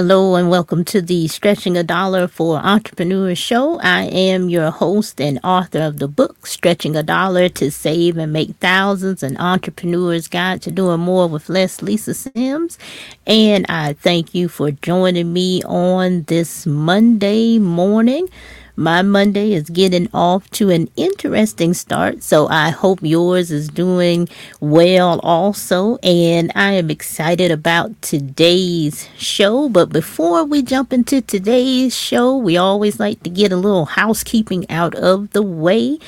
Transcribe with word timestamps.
Hello 0.00 0.34
and 0.34 0.48
welcome 0.48 0.82
to 0.86 1.02
the 1.02 1.28
Stretching 1.28 1.76
a 1.76 1.82
Dollar 1.82 2.26
for 2.26 2.56
Entrepreneurs 2.56 3.36
show. 3.36 3.78
I 3.80 4.04
am 4.04 4.48
your 4.48 4.70
host 4.70 5.20
and 5.20 5.38
author 5.44 5.80
of 5.80 5.98
the 5.98 6.08
book 6.08 6.46
Stretching 6.46 6.96
a 6.96 7.02
Dollar 7.02 7.50
to 7.50 7.70
Save 7.70 8.16
and 8.16 8.32
Make 8.32 8.56
Thousands, 8.60 9.22
an 9.22 9.36
entrepreneur's 9.36 10.26
guide 10.26 10.62
to 10.62 10.70
doing 10.70 11.00
more 11.00 11.28
with 11.28 11.50
less, 11.50 11.82
Lisa 11.82 12.14
Sims. 12.14 12.78
And 13.26 13.66
I 13.68 13.92
thank 13.92 14.34
you 14.34 14.48
for 14.48 14.70
joining 14.70 15.34
me 15.34 15.62
on 15.64 16.22
this 16.22 16.64
Monday 16.64 17.58
morning. 17.58 18.26
My 18.80 19.02
Monday 19.02 19.52
is 19.52 19.68
getting 19.68 20.08
off 20.14 20.48
to 20.52 20.70
an 20.70 20.88
interesting 20.96 21.74
start, 21.74 22.22
so 22.22 22.48
I 22.48 22.70
hope 22.70 23.00
yours 23.02 23.50
is 23.50 23.68
doing 23.68 24.26
well 24.58 25.20
also. 25.22 25.98
And 26.02 26.50
I 26.54 26.72
am 26.72 26.88
excited 26.88 27.50
about 27.50 28.00
today's 28.00 29.06
show. 29.18 29.68
But 29.68 29.90
before 29.90 30.44
we 30.44 30.62
jump 30.62 30.94
into 30.94 31.20
today's 31.20 31.94
show, 31.94 32.34
we 32.34 32.56
always 32.56 32.98
like 32.98 33.22
to 33.24 33.28
get 33.28 33.52
a 33.52 33.56
little 33.56 33.84
housekeeping 33.84 34.64
out 34.70 34.94
of 34.94 35.32
the 35.32 35.42
way. 35.42 35.98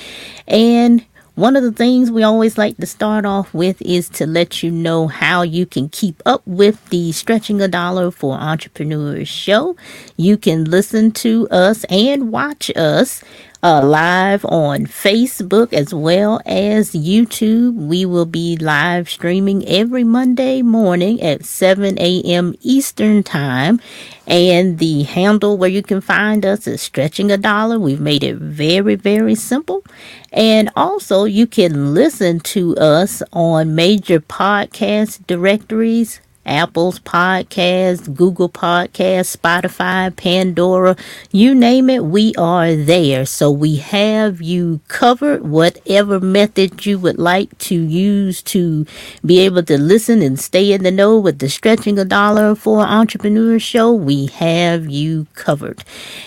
And 0.48 1.05
one 1.34 1.56
of 1.56 1.62
the 1.62 1.72
things 1.72 2.11
we 2.11 2.22
always 2.22 2.58
like 2.58 2.77
to 2.77 2.86
start 2.86 3.25
off 3.25 3.55
with 3.55 3.80
is 3.80 4.11
to 4.11 4.27
let 4.27 4.62
you 4.62 4.70
know 4.70 5.06
how 5.06 5.41
you 5.41 5.64
can 5.64 5.88
keep 5.88 6.20
up 6.27 6.42
with 6.47 6.84
the 6.91 7.11
Stretching 7.12 7.58
a 7.62 7.69
Dollar 7.69 8.11
for 8.11 8.34
Entrepreneurs 8.34 9.28
show. 9.28 9.75
You 10.19 10.36
can 10.36 10.64
listen 10.64 11.10
to 11.12 11.48
us 11.50 11.84
and 11.84 12.30
watch 12.30 12.70
us 12.77 13.25
uh, 13.62 13.80
live 13.80 14.44
on 14.46 14.86
Facebook 14.86 15.72
as 15.72 15.94
well 15.94 16.41
as 16.44 16.92
YouTube. 16.92 17.74
We 17.74 18.04
will 18.04 18.27
be 18.27 18.56
live 18.56 19.08
streaming 19.08 19.66
every 19.69 20.02
Monday 20.02 20.62
morning 20.62 21.22
at 21.22 21.44
7 21.44 21.96
a.m. 21.98 22.54
Eastern 22.60 23.22
Time. 23.22 23.80
And 24.27 24.78
the 24.78 25.04
handle 25.04 25.56
where 25.58 25.70
you 25.70 25.82
can 25.82 26.00
find 26.00 26.44
us 26.44 26.66
is 26.66 26.82
Stretching 26.82 27.30
a 27.30 27.36
Dollar. 27.36 27.78
We've 27.78 28.00
made 28.00 28.24
it 28.24 28.36
very, 28.36 28.96
very 28.96 29.36
simple. 29.36 29.84
And 30.32 30.70
also, 30.74 31.24
you 31.24 31.47
can 31.47 31.94
listen 31.94 32.41
to 32.41 32.76
us 32.78 33.22
on 33.32 33.76
major 33.76 34.19
podcast 34.20 35.26
directories 35.28 36.20
Apple's 36.44 36.98
podcast, 36.98 38.14
Google 38.14 38.48
Podcast, 38.48 39.36
Spotify, 39.36 40.14
Pandora, 40.14 40.97
you 41.30 41.54
name 41.54 41.88
it, 41.88 42.04
we 42.04 42.34
are 42.36 42.75
there. 42.75 43.25
So 43.26 43.50
we 43.50 43.76
have 43.76 44.42
you 44.42 44.81
covered, 44.88 45.48
whatever 45.48 46.19
method 46.20 46.84
you 46.84 46.98
would 46.98 47.19
like 47.19 47.56
to 47.58 47.75
use 47.75 48.42
to 48.42 48.86
be 49.25 49.38
able 49.41 49.62
to 49.64 49.78
listen 49.78 50.22
and 50.22 50.38
stay 50.38 50.72
in 50.72 50.82
the 50.82 50.91
know 50.91 51.19
with 51.19 51.38
the 51.38 51.48
Stretching 51.48 51.98
a 51.98 52.04
Dollar 52.04 52.54
for 52.54 52.81
Entrepreneur 52.81 53.58
show. 53.58 53.92
We 53.92 54.26
have 54.26 54.88
you 54.88 55.26
covered. 55.34 55.84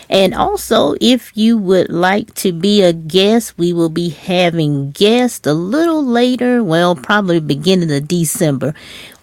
And 0.10 0.34
also, 0.34 0.96
if 1.02 1.36
you 1.36 1.58
would 1.58 1.90
like 1.90 2.34
to 2.36 2.54
be 2.54 2.82
a 2.82 2.94
guest, 2.94 3.58
we 3.58 3.74
will 3.74 3.90
be 3.90 4.10
having 4.10 4.92
guests 4.92 5.46
a 5.46 5.54
little 5.54 6.04
later, 6.06 6.64
well, 6.64 6.96
probably 6.96 7.40
beginning 7.40 7.92
of 7.92 8.08
December. 8.08 8.74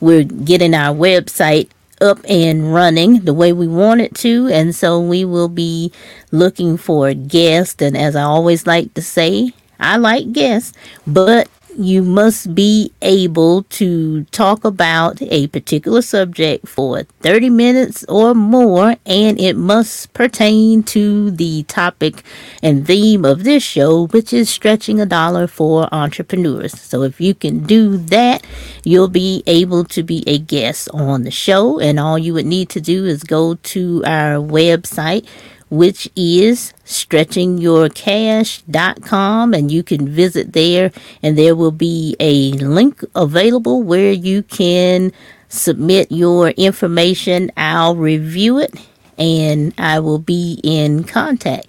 We're 0.02 0.24
getting 0.24 0.74
our 0.74 0.92
website 0.94 1.70
up 2.00 2.18
and 2.28 2.74
running 2.74 3.20
the 3.20 3.32
way 3.32 3.52
we 3.52 3.68
want 3.68 4.00
it 4.00 4.14
to. 4.16 4.48
And 4.48 4.74
so 4.74 5.00
we 5.00 5.24
will 5.24 5.48
be 5.48 5.92
looking 6.32 6.76
for 6.76 7.14
guests. 7.14 7.80
And 7.80 7.96
as 7.96 8.16
I 8.16 8.22
always 8.22 8.66
like 8.66 8.92
to 8.94 9.00
say, 9.00 9.52
I 9.78 9.96
like 9.98 10.32
guests, 10.32 10.72
but 11.06 11.48
you 11.78 12.02
must 12.02 12.54
be 12.54 12.92
able 13.00 13.62
to 13.64 14.24
talk 14.24 14.64
about 14.64 15.20
a 15.22 15.46
particular 15.48 16.02
subject 16.02 16.68
for 16.68 17.02
30 17.20 17.50
minutes 17.50 18.04
or 18.08 18.34
more, 18.34 18.96
and 19.06 19.40
it 19.40 19.56
must 19.56 20.12
pertain 20.12 20.82
to 20.82 21.30
the 21.30 21.62
topic 21.64 22.22
and 22.62 22.86
theme 22.86 23.24
of 23.24 23.44
this 23.44 23.62
show, 23.62 24.06
which 24.08 24.32
is 24.32 24.50
stretching 24.50 25.00
a 25.00 25.06
dollar 25.06 25.46
for 25.46 25.88
entrepreneurs. 25.92 26.78
So, 26.80 27.02
if 27.02 27.20
you 27.20 27.34
can 27.34 27.60
do 27.64 27.96
that, 27.96 28.46
you'll 28.84 29.08
be 29.08 29.42
able 29.46 29.84
to 29.86 30.02
be 30.02 30.24
a 30.26 30.38
guest 30.38 30.88
on 30.92 31.22
the 31.22 31.30
show, 31.30 31.78
and 31.80 31.98
all 31.98 32.18
you 32.18 32.34
would 32.34 32.46
need 32.46 32.68
to 32.70 32.80
do 32.80 33.06
is 33.06 33.24
go 33.24 33.54
to 33.54 34.04
our 34.04 34.34
website 34.34 35.26
which 35.72 36.08
is 36.14 36.72
stretchingyourcash.com 36.84 39.54
and 39.54 39.72
you 39.72 39.82
can 39.82 40.06
visit 40.06 40.52
there 40.52 40.92
and 41.22 41.38
there 41.38 41.56
will 41.56 41.72
be 41.72 42.14
a 42.20 42.52
link 42.52 43.02
available 43.14 43.82
where 43.82 44.12
you 44.12 44.42
can 44.42 45.10
submit 45.48 46.12
your 46.12 46.50
information. 46.50 47.50
I'll 47.56 47.96
review 47.96 48.58
it 48.58 48.74
and 49.16 49.72
I 49.78 49.98
will 50.00 50.18
be 50.18 50.60
in 50.62 51.04
contact. 51.04 51.66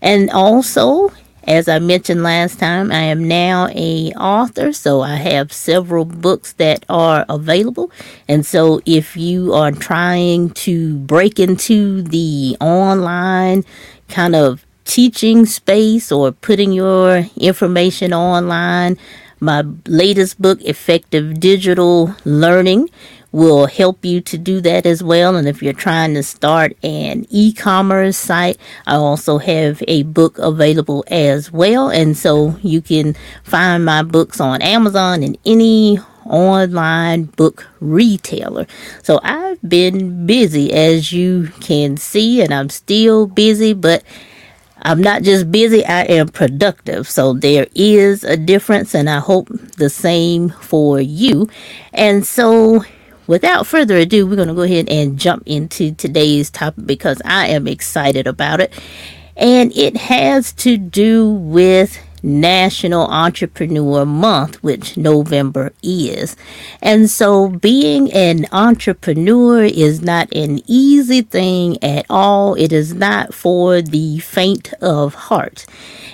And 0.00 0.30
also, 0.30 1.12
as 1.46 1.68
I 1.68 1.78
mentioned 1.78 2.22
last 2.22 2.58
time, 2.58 2.90
I 2.90 3.02
am 3.02 3.26
now 3.26 3.68
a 3.68 4.12
author, 4.12 4.72
so 4.72 5.00
I 5.02 5.16
have 5.16 5.52
several 5.52 6.04
books 6.04 6.52
that 6.54 6.84
are 6.88 7.24
available. 7.28 7.90
And 8.28 8.44
so 8.44 8.80
if 8.86 9.16
you 9.16 9.52
are 9.52 9.72
trying 9.72 10.50
to 10.50 10.96
break 10.98 11.38
into 11.38 12.02
the 12.02 12.56
online 12.60 13.64
kind 14.08 14.34
of 14.34 14.64
teaching 14.84 15.46
space 15.46 16.12
or 16.12 16.32
putting 16.32 16.72
your 16.72 17.26
information 17.36 18.12
online, 18.12 18.98
my 19.40 19.64
latest 19.86 20.40
book, 20.40 20.60
Effective 20.62 21.40
Digital 21.40 22.14
Learning, 22.24 22.88
will 23.34 23.66
help 23.66 24.04
you 24.04 24.20
to 24.20 24.38
do 24.38 24.60
that 24.60 24.86
as 24.86 25.02
well. 25.02 25.34
And 25.34 25.48
if 25.48 25.60
you're 25.60 25.72
trying 25.72 26.14
to 26.14 26.22
start 26.22 26.76
an 26.84 27.26
e 27.30 27.52
commerce 27.52 28.16
site, 28.16 28.58
I 28.86 28.94
also 28.94 29.38
have 29.38 29.82
a 29.88 30.04
book 30.04 30.38
available 30.38 31.04
as 31.08 31.50
well. 31.50 31.90
And 31.90 32.16
so 32.16 32.56
you 32.62 32.80
can 32.80 33.16
find 33.42 33.84
my 33.84 34.04
books 34.04 34.40
on 34.40 34.62
Amazon 34.62 35.24
and 35.24 35.36
any 35.44 35.98
online 36.24 37.24
book 37.24 37.66
retailer. 37.80 38.68
So 39.02 39.18
I've 39.24 39.60
been 39.68 40.26
busy 40.26 40.72
as 40.72 41.12
you 41.12 41.48
can 41.60 41.96
see, 41.96 42.40
and 42.40 42.54
I'm 42.54 42.70
still 42.70 43.26
busy, 43.26 43.72
but 43.72 44.04
I'm 44.80 45.00
not 45.00 45.22
just 45.22 45.50
busy, 45.50 45.84
I 45.84 46.02
am 46.02 46.28
productive. 46.28 47.08
So 47.08 47.32
there 47.32 47.66
is 47.74 48.22
a 48.22 48.36
difference, 48.36 48.94
and 48.94 49.10
I 49.10 49.18
hope 49.18 49.48
the 49.76 49.90
same 49.90 50.50
for 50.50 51.00
you. 51.00 51.48
And 51.92 52.24
so 52.24 52.84
without 53.26 53.66
further 53.66 53.96
ado, 53.96 54.26
we're 54.26 54.36
going 54.36 54.48
to 54.48 54.54
go 54.54 54.62
ahead 54.62 54.88
and 54.88 55.18
jump 55.18 55.42
into 55.46 55.94
today's 55.94 56.50
topic 56.50 56.86
because 56.86 57.20
I 57.24 57.48
am 57.48 57.66
excited 57.66 58.26
about 58.26 58.60
it. 58.60 58.72
And 59.36 59.76
it 59.76 59.96
has 59.96 60.52
to 60.52 60.76
do 60.76 61.28
with 61.28 61.98
National 62.24 63.06
Entrepreneur 63.06 64.06
Month, 64.06 64.62
which 64.62 64.96
November 64.96 65.72
is. 65.82 66.36
And 66.80 67.10
so 67.10 67.48
being 67.48 68.10
an 68.12 68.46
entrepreneur 68.50 69.64
is 69.64 70.00
not 70.00 70.32
an 70.32 70.60
easy 70.66 71.20
thing 71.20 71.82
at 71.84 72.06
all. 72.08 72.54
It 72.54 72.72
is 72.72 72.94
not 72.94 73.34
for 73.34 73.82
the 73.82 74.18
faint 74.20 74.72
of 74.80 75.14
heart. 75.14 75.66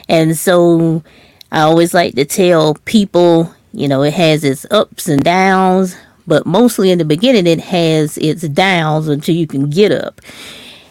And 0.09 0.37
so 0.37 1.05
I 1.53 1.61
always 1.61 1.95
like 1.95 2.17
to 2.17 2.25
tell 2.25 2.75
people, 2.85 3.55
you 3.73 3.87
know, 3.87 4.03
it 4.03 4.15
has 4.15 4.43
its 4.43 4.67
ups 4.71 5.09
and 5.09 5.23
downs, 5.23 5.97
but 6.31 6.47
mostly 6.47 6.93
in 6.93 6.99
the 6.99 7.05
beginning 7.05 7.45
it 7.45 7.59
has 7.59 8.17
its 8.19 8.43
downs 8.43 9.09
until 9.09 9.35
you 9.35 9.49
can 9.49 9.69
get 9.69 9.91
up. 9.91 10.21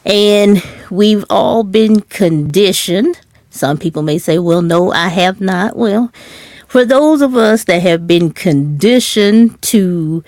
And 0.06 0.62
we've 0.91 1.24
all 1.30 1.63
been 1.63 2.01
conditioned. 2.01 3.21
Some 3.50 3.77
people 3.77 4.03
may 4.03 4.18
say, 4.18 4.38
well, 4.38 4.62
no, 4.62 4.91
I 4.91 5.07
have 5.07 5.39
not. 5.39 5.77
Well, 5.77 6.12
for 6.68 6.83
those 6.83 7.21
of 7.21 7.38
us 7.38 7.63
that 7.63 7.81
have 7.81 8.06
been 8.06 8.31
conditioned 8.31 9.62
to 9.62 10.25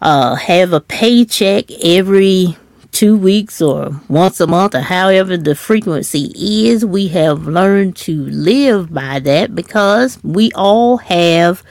uh, 0.00 0.34
have 0.34 0.72
a 0.72 0.80
paycheck 0.80 1.70
every 1.80 2.56
two 2.90 3.16
weeks 3.16 3.62
or 3.62 4.00
once 4.08 4.40
a 4.40 4.46
month 4.48 4.74
or 4.74 4.80
however 4.80 5.36
the 5.36 5.54
frequency 5.54 6.32
is, 6.34 6.84
we 6.84 7.06
have 7.08 7.46
learned 7.46 7.94
to 7.98 8.26
live 8.26 8.92
by 8.92 9.20
that 9.20 9.54
because 9.54 10.18
we 10.24 10.50
all 10.56 10.96
have 10.96 11.62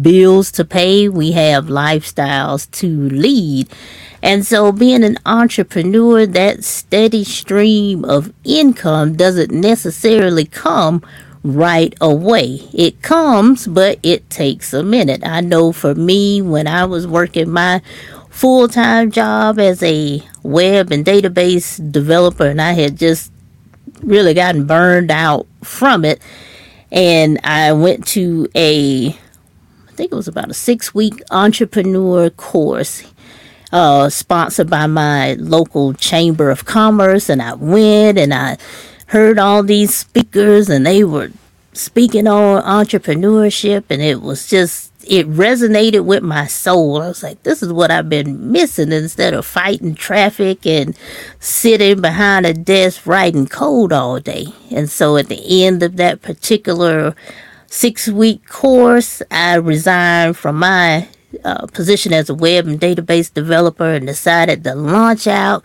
bills 0.00 0.50
to 0.52 0.64
pay, 0.64 1.08
we 1.08 1.32
have 1.32 1.66
lifestyles 1.66 2.70
to 2.72 3.08
lead. 3.08 3.68
And 4.22 4.46
so, 4.46 4.70
being 4.70 5.02
an 5.02 5.18
entrepreneur, 5.26 6.26
that 6.26 6.64
steady 6.64 7.24
stream 7.24 8.04
of 8.04 8.32
income 8.44 9.16
doesn't 9.16 9.50
necessarily 9.50 10.44
come 10.44 11.02
right 11.42 11.94
away. 12.00 12.60
It 12.72 13.02
comes, 13.02 13.66
but 13.66 13.98
it 14.02 14.30
takes 14.30 14.72
a 14.72 14.82
minute. 14.82 15.22
I 15.24 15.40
know 15.40 15.72
for 15.72 15.94
me, 15.94 16.40
when 16.40 16.66
I 16.66 16.84
was 16.84 17.06
working 17.06 17.50
my 17.50 17.82
full 18.30 18.68
time 18.68 19.10
job 19.10 19.58
as 19.58 19.82
a 19.82 20.22
web 20.42 20.92
and 20.92 21.04
database 21.04 21.90
developer, 21.90 22.46
and 22.46 22.60
I 22.60 22.72
had 22.72 22.96
just 22.96 23.32
really 24.02 24.34
gotten 24.34 24.66
burned 24.66 25.10
out 25.10 25.46
from 25.62 26.04
it, 26.04 26.22
and 26.90 27.40
I 27.42 27.72
went 27.72 28.06
to 28.08 28.48
a 28.54 29.16
think 30.02 30.12
it 30.12 30.16
was 30.16 30.28
about 30.28 30.50
a 30.50 30.54
six 30.54 30.94
week 30.94 31.22
entrepreneur 31.30 32.30
course. 32.30 33.04
uh, 33.72 34.10
sponsored 34.10 34.70
by 34.70 34.86
my 34.86 35.34
local 35.34 35.94
chamber 35.94 36.50
of 36.50 36.64
commerce, 36.66 37.28
and 37.28 37.42
I 37.42 37.54
went 37.54 38.18
and 38.18 38.34
I 38.34 38.58
heard 39.08 39.38
all 39.38 39.62
these 39.62 39.94
speakers, 39.94 40.68
and 40.68 40.86
they 40.86 41.04
were 41.04 41.30
speaking 41.72 42.26
on 42.28 42.62
entrepreneurship, 42.64 43.84
and 43.90 44.02
it 44.02 44.22
was 44.22 44.46
just 44.48 44.92
it 45.06 45.28
resonated 45.30 46.04
with 46.04 46.22
my 46.22 46.46
soul. 46.46 47.02
I 47.02 47.08
was 47.08 47.22
like, 47.24 47.42
this 47.44 47.62
is 47.62 47.72
what 47.72 47.90
I've 47.90 48.08
been 48.08 48.52
missing 48.52 48.92
instead 48.92 49.34
of 49.34 49.46
fighting 49.46 49.94
traffic 49.96 50.66
and 50.66 50.96
sitting 51.40 52.00
behind 52.00 52.46
a 52.46 52.54
desk 52.54 53.06
writing 53.06 53.48
code 53.48 53.92
all 53.92 54.20
day. 54.20 54.46
And 54.70 54.90
so 54.90 55.16
at 55.16 55.28
the 55.28 55.64
end 55.64 55.82
of 55.82 55.96
that 55.96 56.22
particular 56.22 57.16
six 57.72 58.06
week 58.06 58.46
course, 58.48 59.22
I 59.30 59.54
resigned 59.54 60.36
from 60.36 60.58
my 60.58 61.08
uh, 61.42 61.66
position 61.68 62.12
as 62.12 62.28
a 62.28 62.34
web 62.34 62.66
and 62.66 62.78
database 62.78 63.32
developer 63.32 63.94
and 63.94 64.06
decided 64.06 64.62
to 64.64 64.74
launch 64.74 65.26
out 65.26 65.64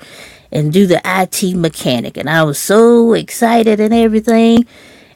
and 0.49 0.71
do 0.71 0.87
the 0.87 1.01
IT 1.03 1.53
mechanic. 1.57 2.15
And 2.15 2.29
I 2.29 2.43
was 2.43 2.57
so 2.57 3.11
excited 3.11 3.81
and 3.81 3.93
everything. 3.93 4.65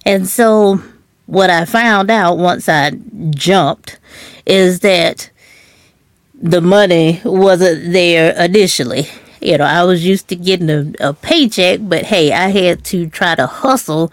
And 0.06 0.28
so 0.28 0.82
what 1.28 1.50
I 1.50 1.64
found 1.64 2.12
out 2.12 2.38
once 2.38 2.68
I 2.68 2.92
jumped 3.30 3.98
is 4.46 4.82
that 4.82 5.32
the 6.36 6.60
money 6.60 7.22
wasn't 7.24 7.94
there 7.94 8.34
initially. 8.38 9.08
You 9.40 9.60
know, 9.60 9.64
I 9.64 9.86
was 9.86 10.06
used 10.06 10.28
to 10.28 10.36
getting 10.36 10.70
a, 10.70 10.92
a 11.00 11.14
paycheck, 11.14 11.80
but 11.84 12.04
hey, 12.04 12.34
I 12.34 12.50
had 12.50 12.84
to 12.86 13.10
try 13.10 13.36
to 13.36 13.48
hustle 13.48 14.12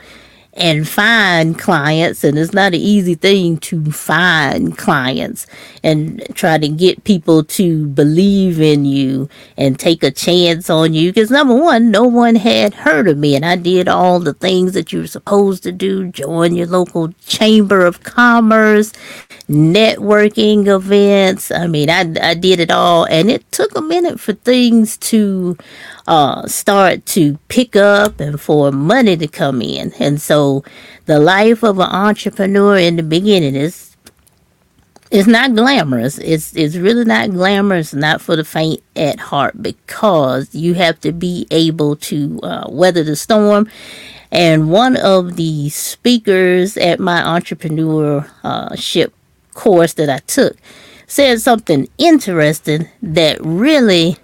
and 0.59 0.89
find 0.89 1.59
clients 1.59 2.25
and 2.25 2.39
it's 2.39 2.53
not 2.53 2.75
an 2.75 2.81
easy 2.81 3.15
thing 3.15 3.57
to 3.59 3.91
find 3.93 4.77
clients 4.77 5.47
and 5.85 6.23
try 6.35 6.59
to 6.59 6.69
get 6.69 7.05
people 7.05 7.45
to 7.45 7.87
believe 7.89 8.61
in 8.61 8.85
you 8.85 9.29
and 9.57 9.79
take 9.79 10.03
a 10.03 10.11
chance 10.11 10.69
on 10.69 10.95
you. 10.95 11.11
Because 11.11 11.31
number 11.31 11.55
one 11.55 11.91
no 11.91 12.05
one 12.05 12.35
had 12.35 12.75
heard 12.75 13.09
of 13.09 13.17
me 13.19 13.37
and 13.37 13.45
i 13.47 13.57
did 13.57 13.89
all 13.89 14.21
the 14.21 14.35
things 14.35 14.75
that 14.75 14.93
you're 14.93 15.07
supposed 15.07 15.63
to 15.63 15.73
do 15.73 16.11
join 16.11 16.55
your 16.55 16.67
local 16.67 17.13
chamber 17.27 17.87
of 17.87 18.03
commerce 18.03 18.93
networking 19.49 20.67
events. 20.67 21.51
I 21.53 21.69
mean 21.69 21.89
i, 21.89 22.01
I 22.21 22.35
did 22.35 22.61
it 22.61 22.71
all 22.71 23.05
and 23.07 23.31
it 23.31 23.51
took 23.53 23.77
a 23.77 23.81
minute 23.83 24.21
for 24.21 24.35
things 24.35 24.97
to 24.99 25.57
uh, 26.09 26.47
start 26.47 27.05
to 27.05 27.37
pick 27.49 27.77
up 27.77 28.19
and 28.19 28.41
for 28.41 28.73
money 28.73 29.15
to 29.15 29.29
come 29.29 29.61
in. 29.61 29.93
And 30.01 30.21
so 30.21 30.65
the 31.05 31.21
life 31.21 31.63
of 31.63 31.79
an 31.79 31.91
entrepreneur 31.91 32.79
in 32.79 32.97
the 32.97 33.03
beginning 33.03 33.55
is 33.55 33.95
it's 35.11 35.29
not 35.29 35.55
glamorous. 35.55 36.17
It's 36.19 36.57
it's 36.57 36.77
really 36.77 37.05
not 37.05 37.31
glamorous, 37.31 37.93
not 37.93 38.23
for 38.23 38.37
the 38.37 38.45
faint 38.45 38.83
at 38.97 39.21
heart, 39.21 39.63
because 39.63 40.55
you 40.55 40.75
have 40.75 40.99
to 41.01 41.13
be 41.13 41.47
able 41.51 41.97
to 41.97 42.41
uh, 42.43 42.67
weather 42.71 43.05
the 43.05 43.15
storm. 43.15 43.69
And 44.31 44.71
one 44.71 44.97
of 44.97 45.37
the 45.37 45.69
speakers 45.69 46.79
at 46.79 47.01
my 47.01 47.21
entrepreneurship 47.21 49.13
course 49.53 49.93
that 49.95 50.09
I 50.09 50.19
took 50.21 50.57
said 51.07 51.41
something 51.41 51.89
interesting 51.99 52.89
that 53.03 53.39
really 53.43 54.17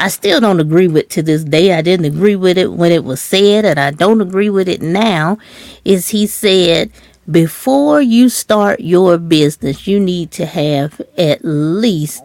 I 0.00 0.08
still 0.08 0.40
don't 0.40 0.60
agree 0.60 0.88
with 0.88 1.10
to 1.10 1.22
this 1.22 1.44
day. 1.44 1.74
I 1.74 1.82
didn't 1.82 2.06
agree 2.06 2.34
with 2.34 2.56
it 2.56 2.72
when 2.72 2.90
it 2.90 3.04
was 3.04 3.20
said, 3.20 3.66
and 3.66 3.78
I 3.78 3.90
don't 3.90 4.22
agree 4.22 4.48
with 4.48 4.66
it 4.66 4.80
now. 4.80 5.36
Is 5.84 6.08
he 6.08 6.26
said, 6.26 6.90
before 7.30 8.00
you 8.00 8.30
start 8.30 8.80
your 8.80 9.18
business, 9.18 9.86
you 9.86 10.00
need 10.00 10.30
to 10.32 10.46
have 10.46 11.02
at 11.18 11.44
least 11.44 12.24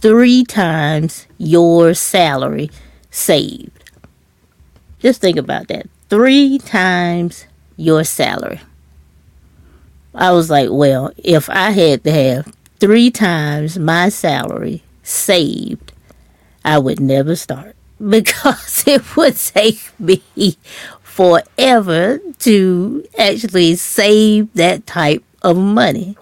three 0.00 0.42
times 0.42 1.28
your 1.38 1.94
salary 1.94 2.68
saved. 3.12 3.92
Just 4.98 5.20
think 5.20 5.36
about 5.36 5.68
that. 5.68 5.86
Three 6.08 6.58
times 6.58 7.46
your 7.76 8.02
salary. 8.02 8.60
I 10.16 10.32
was 10.32 10.50
like, 10.50 10.70
well, 10.72 11.12
if 11.16 11.48
I 11.48 11.70
had 11.70 12.02
to 12.02 12.10
have 12.10 12.52
three 12.80 13.12
times 13.12 13.78
my 13.78 14.08
salary 14.08 14.82
saved 15.04 15.87
I 16.68 16.76
would 16.76 17.00
never 17.00 17.34
start 17.34 17.76
because 18.10 18.84
it 18.86 19.16
would 19.16 19.36
take 19.36 19.80
me 19.98 20.22
forever 21.02 22.20
to 22.40 23.04
actually 23.18 23.74
save 23.76 24.52
that 24.52 24.86
type 24.86 25.24
of 25.42 25.56
money. 25.56 26.16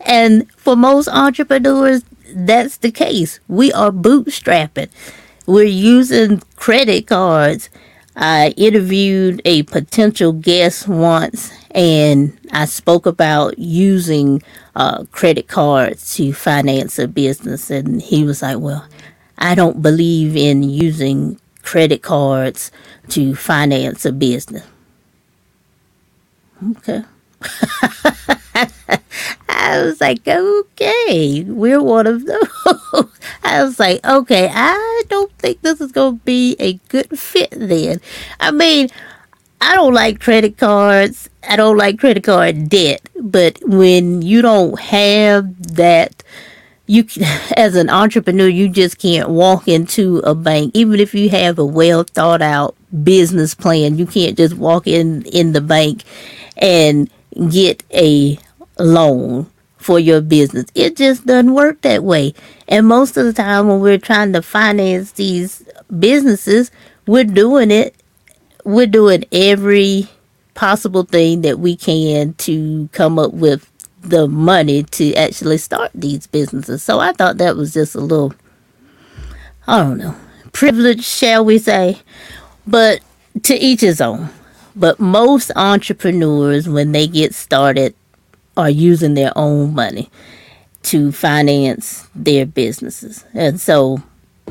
And 0.00 0.50
for 0.52 0.76
most 0.76 1.08
entrepreneurs, 1.08 2.02
that's 2.32 2.76
the 2.78 2.92
case. 2.92 3.40
We 3.48 3.72
are 3.72 3.90
bootstrapping. 3.90 4.90
We're 5.46 5.64
using 5.64 6.40
credit 6.54 7.08
cards. 7.08 7.68
I 8.14 8.54
interviewed 8.56 9.42
a 9.44 9.64
potential 9.64 10.32
guest 10.32 10.86
once 10.86 11.52
and 11.72 12.38
I 12.52 12.66
spoke 12.66 13.06
about 13.06 13.58
using 13.58 14.42
uh, 14.76 15.04
credit 15.10 15.48
cards 15.48 16.14
to 16.16 16.32
finance 16.32 16.98
a 16.98 17.08
business. 17.08 17.70
And 17.70 18.00
he 18.00 18.24
was 18.24 18.42
like, 18.42 18.58
Well, 18.58 18.86
I 19.40 19.54
don't 19.54 19.82
believe 19.82 20.36
in 20.36 20.62
using 20.62 21.40
credit 21.62 22.02
cards 22.02 22.70
to 23.08 23.34
finance 23.34 24.04
a 24.04 24.12
business. 24.12 24.66
Okay. 26.70 27.02
I 29.48 29.82
was 29.82 30.00
like, 30.00 30.26
okay, 30.26 31.44
we're 31.44 31.82
one 31.82 32.06
of 32.06 32.26
those. 32.26 32.48
I 33.44 33.62
was 33.62 33.78
like, 33.78 34.04
okay, 34.04 34.50
I 34.52 35.02
don't 35.08 35.32
think 35.38 35.62
this 35.62 35.80
is 35.80 35.92
going 35.92 36.18
to 36.18 36.24
be 36.24 36.56
a 36.58 36.74
good 36.88 37.18
fit 37.18 37.50
then. 37.52 38.00
I 38.40 38.50
mean, 38.50 38.88
I 39.60 39.74
don't 39.74 39.94
like 39.94 40.20
credit 40.20 40.58
cards. 40.58 41.28
I 41.48 41.56
don't 41.56 41.76
like 41.76 41.98
credit 41.98 42.24
card 42.24 42.68
debt. 42.68 43.08
But 43.20 43.58
when 43.62 44.22
you 44.22 44.42
don't 44.42 44.78
have 44.80 45.74
that 45.74 46.22
you 46.90 47.06
as 47.56 47.76
an 47.76 47.88
entrepreneur 47.88 48.48
you 48.48 48.68
just 48.68 48.98
can't 48.98 49.28
walk 49.28 49.68
into 49.68 50.18
a 50.18 50.34
bank. 50.34 50.72
Even 50.74 51.00
if 51.00 51.14
you 51.14 51.30
have 51.30 51.58
a 51.58 51.64
well 51.64 52.02
thought 52.02 52.42
out 52.42 52.74
business 53.04 53.54
plan 53.54 53.96
you 53.96 54.06
can't 54.06 54.36
just 54.36 54.54
walk 54.56 54.86
in 54.86 55.22
in 55.26 55.52
the 55.52 55.60
bank 55.60 56.02
and 56.56 57.10
get 57.48 57.82
a 57.94 58.38
loan 58.78 59.46
for 59.76 59.98
your 59.98 60.20
business. 60.20 60.66
It 60.74 60.96
just 60.96 61.24
doesn't 61.24 61.54
work 61.54 61.80
that 61.82 62.02
way. 62.02 62.34
And 62.68 62.86
most 62.86 63.16
of 63.16 63.24
the 63.24 63.32
time 63.32 63.68
when 63.68 63.80
we're 63.80 63.98
trying 63.98 64.32
to 64.34 64.42
finance 64.42 65.12
these 65.12 65.64
businesses 65.98 66.70
we're 67.06 67.24
doing 67.24 67.70
it 67.70 67.96
we're 68.64 68.86
doing 68.86 69.24
every 69.32 70.08
possible 70.54 71.02
thing 71.02 71.42
that 71.42 71.58
we 71.58 71.74
can 71.74 72.34
to 72.34 72.88
come 72.92 73.18
up 73.18 73.32
with 73.32 73.70
the 74.00 74.26
money 74.28 74.82
to 74.82 75.14
actually 75.14 75.58
start 75.58 75.90
these 75.94 76.26
businesses. 76.26 76.82
So 76.82 77.00
I 77.00 77.12
thought 77.12 77.38
that 77.38 77.56
was 77.56 77.74
just 77.74 77.94
a 77.94 78.00
little, 78.00 78.34
I 79.66 79.78
don't 79.78 79.98
know, 79.98 80.14
privilege, 80.52 81.04
shall 81.04 81.44
we 81.44 81.58
say. 81.58 81.98
But 82.66 83.00
to 83.42 83.54
each 83.54 83.80
his 83.80 84.00
own. 84.00 84.30
But 84.76 85.00
most 85.00 85.50
entrepreneurs, 85.56 86.68
when 86.68 86.92
they 86.92 87.06
get 87.06 87.34
started, 87.34 87.94
are 88.56 88.70
using 88.70 89.14
their 89.14 89.32
own 89.36 89.74
money 89.74 90.10
to 90.84 91.12
finance 91.12 92.08
their 92.14 92.46
businesses. 92.46 93.24
And 93.34 93.60
so, 93.60 94.02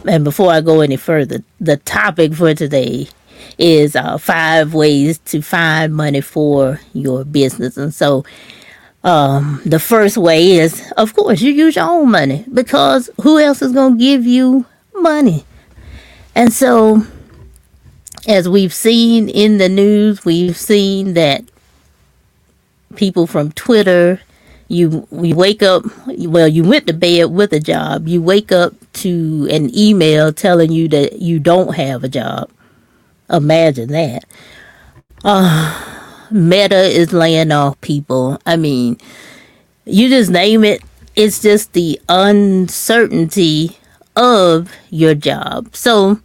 and 0.05 0.23
before 0.23 0.51
I 0.51 0.61
go 0.61 0.81
any 0.81 0.97
further, 0.97 1.43
the 1.59 1.77
topic 1.77 2.33
for 2.33 2.53
today 2.53 3.07
is 3.57 3.95
uh, 3.95 4.17
five 4.17 4.73
ways 4.73 5.17
to 5.19 5.41
find 5.41 5.95
money 5.95 6.21
for 6.21 6.79
your 6.93 7.23
business. 7.23 7.77
And 7.77 7.93
so, 7.93 8.23
um, 9.03 9.61
the 9.65 9.79
first 9.79 10.17
way 10.17 10.53
is, 10.53 10.91
of 10.97 11.15
course, 11.15 11.41
you 11.41 11.51
use 11.51 11.75
your 11.75 11.89
own 11.89 12.11
money 12.11 12.45
because 12.53 13.09
who 13.21 13.39
else 13.39 13.61
is 13.61 13.71
going 13.71 13.93
to 13.93 13.99
give 13.99 14.25
you 14.25 14.65
money? 14.93 15.45
And 16.35 16.51
so, 16.51 17.03
as 18.27 18.49
we've 18.49 18.73
seen 18.73 19.29
in 19.29 19.57
the 19.57 19.69
news, 19.69 20.25
we've 20.25 20.57
seen 20.57 21.13
that 21.13 21.43
people 22.95 23.25
from 23.25 23.51
Twitter, 23.53 24.19
you 24.67 25.07
wake 25.11 25.63
up, 25.63 25.83
well, 26.05 26.47
you 26.47 26.63
went 26.63 26.87
to 26.87 26.93
bed 26.93 27.31
with 27.31 27.53
a 27.53 27.59
job, 27.59 28.07
you 28.07 28.21
wake 28.21 28.51
up 28.51 28.73
to 28.93 29.47
an 29.49 29.75
email 29.77 30.33
telling 30.33 30.71
you 30.71 30.87
that 30.89 31.21
you 31.21 31.39
don't 31.39 31.75
have 31.75 32.03
a 32.03 32.09
job. 32.09 32.49
Imagine 33.29 33.89
that. 33.89 34.25
Uh, 35.23 35.88
Meta 36.31 36.83
is 36.83 37.13
laying 37.13 37.51
off 37.51 37.79
people. 37.81 38.39
I 38.45 38.55
mean, 38.55 38.97
you 39.85 40.09
just 40.09 40.29
name 40.29 40.63
it. 40.63 40.81
It's 41.15 41.41
just 41.41 41.73
the 41.73 41.99
uncertainty 42.07 43.77
of 44.15 44.71
your 44.89 45.15
job. 45.15 45.75
So 45.75 46.19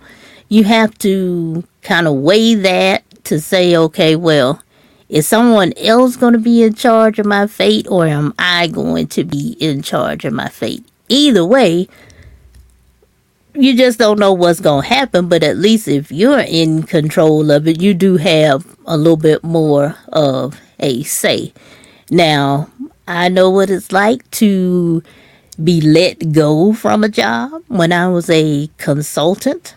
you 0.49 0.65
have 0.65 0.97
to 0.99 1.65
kind 1.83 2.07
of 2.07 2.15
weigh 2.15 2.55
that 2.55 3.03
to 3.25 3.41
say, 3.41 3.77
okay, 3.77 4.17
well, 4.17 4.61
is 5.09 5.27
someone 5.27 5.73
else 5.77 6.17
going 6.17 6.33
to 6.33 6.39
be 6.39 6.63
in 6.63 6.75
charge 6.75 7.19
of 7.19 7.27
my 7.27 7.47
fate 7.47 7.87
or 7.89 8.07
am 8.07 8.35
I 8.39 8.67
going 8.69 9.07
to 9.09 9.25
be 9.25 9.57
in 9.61 9.83
charge 9.83 10.25
of 10.25 10.33
my 10.33 10.49
fate? 10.49 10.85
Either 11.09 11.45
way, 11.45 11.89
you 13.55 13.77
just 13.77 13.99
don't 13.99 14.19
know 14.19 14.33
what's 14.33 14.61
going 14.61 14.83
to 14.83 14.89
happen. 14.89 15.29
But 15.29 15.43
at 15.43 15.57
least 15.57 15.89
if 15.89 16.11
you're 16.11 16.41
in 16.41 16.83
control 16.83 17.51
of 17.51 17.67
it, 17.69 17.81
you 17.81 17.95
do 17.95 18.17
have 18.17 18.77
a 18.87 18.97
little 18.97 19.17
bit 19.17 19.43
more 19.45 19.97
of 20.09 20.61
a 20.79 21.03
say. 21.05 21.53
Now, 22.11 22.71
I 23.07 23.29
know 23.29 23.51
what 23.51 23.71
it's 23.71 23.93
like 23.93 24.29
to 24.33 25.03
be 25.63 25.81
let 25.81 26.33
go 26.33 26.73
from 26.73 27.05
a 27.05 27.09
job 27.09 27.63
when 27.69 27.93
I 27.93 28.09
was 28.09 28.29
a 28.29 28.69
consultant. 28.79 29.77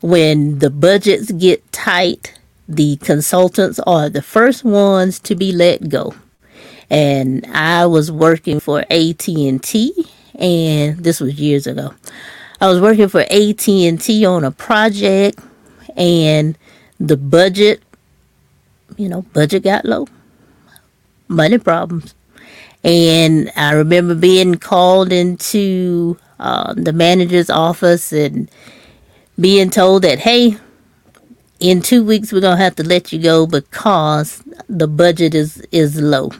When 0.00 0.60
the 0.60 0.70
budgets 0.70 1.32
get 1.32 1.72
tight, 1.72 2.38
the 2.68 2.96
consultants 2.96 3.80
are 3.80 4.08
the 4.08 4.22
first 4.22 4.64
ones 4.64 5.18
to 5.20 5.34
be 5.34 5.52
let 5.52 5.88
go. 5.88 6.14
And 6.88 7.44
I 7.52 7.86
was 7.86 8.12
working 8.12 8.60
for 8.60 8.84
AT&T 8.90 10.06
and 10.38 10.98
this 10.98 11.20
was 11.20 11.40
years 11.40 11.66
ago. 11.66 11.94
I 12.60 12.68
was 12.68 12.80
working 12.80 13.08
for 13.08 13.20
AT&T 13.20 14.24
on 14.24 14.44
a 14.44 14.50
project 14.50 15.38
and 15.96 16.56
the 16.98 17.16
budget, 17.16 17.82
you 18.96 19.08
know, 19.08 19.22
budget 19.22 19.62
got 19.64 19.84
low. 19.84 20.06
Money 21.28 21.58
problems. 21.58 22.14
And 22.82 23.50
I 23.56 23.72
remember 23.72 24.14
being 24.14 24.54
called 24.56 25.12
into 25.12 26.16
uh, 26.38 26.72
the 26.74 26.92
manager's 26.92 27.50
office 27.50 28.12
and 28.12 28.50
being 29.38 29.70
told 29.70 30.02
that, 30.02 30.20
hey, 30.20 30.56
in 31.60 31.82
two 31.82 32.04
weeks 32.04 32.32
we're 32.32 32.40
gonna 32.40 32.56
have 32.56 32.76
to 32.76 32.84
let 32.84 33.12
you 33.12 33.18
go 33.20 33.46
because 33.46 34.42
the 34.68 34.86
budget 34.86 35.34
is 35.34 35.58
is 35.72 36.00
low. 36.00 36.30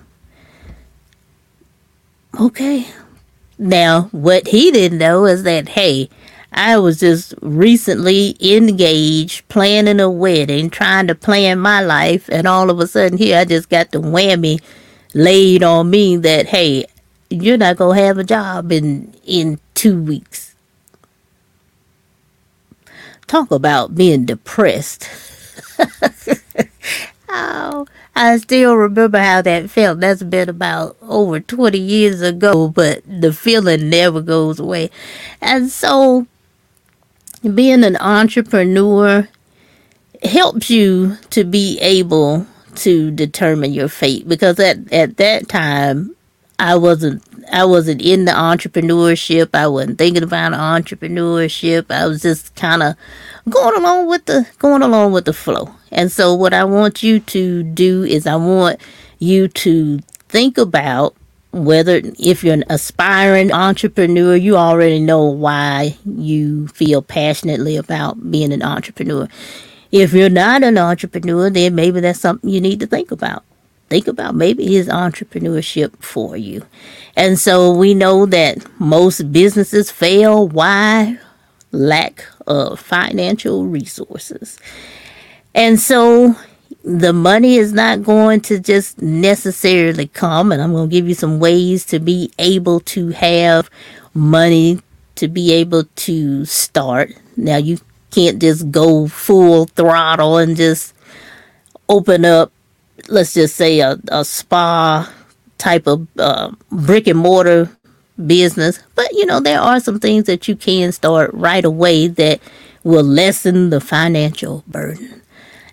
Okay, 2.38 2.86
now, 3.58 4.08
what 4.12 4.48
he 4.48 4.70
didn't 4.70 4.98
know 4.98 5.24
is 5.24 5.42
that, 5.44 5.70
hey, 5.70 6.08
I 6.52 6.78
was 6.78 7.00
just 7.00 7.34
recently 7.40 8.36
engaged, 8.40 9.46
planning 9.48 10.00
a 10.00 10.10
wedding, 10.10 10.70
trying 10.70 11.06
to 11.08 11.14
plan 11.14 11.58
my 11.58 11.80
life, 11.82 12.28
and 12.30 12.46
all 12.46 12.70
of 12.70 12.80
a 12.80 12.86
sudden 12.86 13.18
here 13.18 13.38
I 13.38 13.44
just 13.44 13.68
got 13.68 13.90
the 13.90 13.98
whammy 13.98 14.62
laid 15.14 15.62
on 15.62 15.90
me 15.90 16.16
that, 16.16 16.46
hey, 16.46 16.86
you're 17.30 17.56
not 17.58 17.76
gonna 17.76 18.00
have 18.00 18.18
a 18.18 18.24
job 18.24 18.70
in 18.72 19.14
in 19.24 19.58
two 19.74 20.00
weeks. 20.02 20.54
Talk 23.26 23.50
about 23.50 23.94
being 23.94 24.24
depressed. 24.24 25.08
oh, 27.28 27.86
I 28.14 28.38
still 28.38 28.76
remember 28.76 29.18
how 29.18 29.42
that 29.42 29.70
felt. 29.70 30.00
That's 30.00 30.22
been 30.22 30.48
about 30.48 30.96
over 31.02 31.40
20 31.40 31.78
years 31.78 32.20
ago, 32.22 32.68
but 32.68 33.02
the 33.06 33.32
feeling 33.32 33.88
never 33.90 34.20
goes 34.20 34.58
away. 34.58 34.90
And 35.40 35.70
so, 35.70 36.26
being 37.54 37.84
an 37.84 37.96
entrepreneur 37.96 39.28
helps 40.22 40.70
you 40.70 41.16
to 41.30 41.44
be 41.44 41.78
able 41.80 42.46
to 42.76 43.10
determine 43.10 43.72
your 43.72 43.88
fate 43.88 44.28
because 44.28 44.58
at, 44.58 44.92
at 44.92 45.16
that 45.16 45.48
time 45.48 46.14
I 46.58 46.76
wasn't 46.76 47.22
I 47.52 47.64
wasn't 47.64 48.02
in 48.02 48.24
the 48.24 48.32
entrepreneurship. 48.32 49.50
I 49.54 49.66
wasn't 49.66 49.98
thinking 49.98 50.22
about 50.22 50.52
entrepreneurship. 50.52 51.90
I 51.90 52.06
was 52.06 52.22
just 52.22 52.54
kind 52.54 52.82
of 52.82 52.96
going 53.48 53.76
along 53.76 54.08
with 54.08 54.24
the 54.26 54.46
going 54.58 54.82
along 54.82 55.12
with 55.12 55.24
the 55.24 55.32
flow. 55.32 55.74
And 55.90 56.10
so 56.10 56.34
what 56.34 56.52
I 56.52 56.64
want 56.64 57.02
you 57.02 57.20
to 57.20 57.62
do 57.62 58.04
is 58.04 58.26
I 58.26 58.36
want 58.36 58.80
you 59.18 59.48
to 59.48 59.98
think 60.28 60.58
about 60.58 61.14
whether 61.52 62.02
if 62.18 62.44
you're 62.44 62.54
an 62.54 62.64
aspiring 62.68 63.52
entrepreneur, 63.52 64.36
you 64.36 64.56
already 64.56 65.00
know 65.00 65.24
why 65.24 65.96
you 66.04 66.68
feel 66.68 67.00
passionately 67.00 67.76
about 67.76 68.30
being 68.30 68.52
an 68.52 68.62
entrepreneur. 68.62 69.28
If 69.92 70.12
you're 70.12 70.28
not 70.28 70.62
an 70.62 70.76
entrepreneur, 70.76 71.48
then 71.48 71.74
maybe 71.74 72.00
that's 72.00 72.20
something 72.20 72.50
you 72.50 72.60
need 72.60 72.80
to 72.80 72.86
think 72.86 73.10
about 73.10 73.44
think 73.88 74.08
about 74.08 74.34
maybe 74.34 74.66
his 74.66 74.88
entrepreneurship 74.88 75.96
for 76.02 76.36
you. 76.36 76.64
And 77.16 77.38
so 77.38 77.70
we 77.72 77.94
know 77.94 78.26
that 78.26 78.66
most 78.80 79.32
businesses 79.32 79.90
fail. 79.90 80.48
Why? 80.48 81.18
Lack 81.72 82.24
of 82.46 82.80
financial 82.80 83.66
resources. 83.66 84.58
And 85.54 85.80
so 85.80 86.34
the 86.84 87.12
money 87.12 87.56
is 87.56 87.72
not 87.72 88.02
going 88.02 88.40
to 88.42 88.60
just 88.60 89.00
necessarily 89.00 90.08
come. 90.08 90.52
And 90.52 90.62
I'm 90.62 90.72
going 90.72 90.88
to 90.88 90.94
give 90.94 91.08
you 91.08 91.14
some 91.14 91.38
ways 91.40 91.84
to 91.86 91.98
be 91.98 92.30
able 92.38 92.80
to 92.80 93.10
have 93.10 93.70
money 94.14 94.80
to 95.16 95.28
be 95.28 95.52
able 95.52 95.84
to 95.84 96.44
start. 96.44 97.10
Now, 97.36 97.56
you 97.56 97.78
can't 98.10 98.40
just 98.40 98.70
go 98.70 99.08
full 99.08 99.66
throttle 99.66 100.38
and 100.38 100.56
just 100.56 100.94
open 101.88 102.24
up 102.24 102.52
let's 103.08 103.34
just 103.34 103.56
say 103.56 103.80
a, 103.80 103.98
a 104.08 104.24
spa 104.24 105.12
type 105.58 105.86
of 105.86 106.06
uh, 106.18 106.52
brick 106.70 107.06
and 107.06 107.18
mortar 107.18 107.70
business. 108.26 108.80
But 108.94 109.12
you 109.12 109.26
know, 109.26 109.40
there 109.40 109.60
are 109.60 109.80
some 109.80 110.00
things 110.00 110.24
that 110.24 110.48
you 110.48 110.56
can 110.56 110.92
start 110.92 111.30
right 111.32 111.64
away 111.64 112.08
that 112.08 112.40
will 112.82 113.04
lessen 113.04 113.70
the 113.70 113.80
financial 113.80 114.64
burden. 114.66 115.22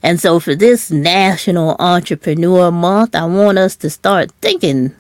And 0.02 0.20
so 0.20 0.40
for 0.40 0.54
this 0.54 0.92
National 0.92 1.78
Entrepreneur 1.80 2.72
Month, 2.72 3.16
I 3.16 3.26
want 3.26 3.58
us 3.58 3.76
to 3.78 3.90
start 3.90 4.32
thinking 4.42 4.94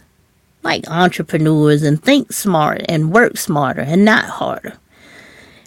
like 0.63 0.89
entrepreneurs 0.89 1.84
and 1.84 2.01
think 2.01 2.32
smart 2.32 2.84
and 2.88 3.12
work 3.12 3.38
smarter 3.38 3.82
and 3.82 4.06
not 4.06 4.25
harder. 4.25 4.77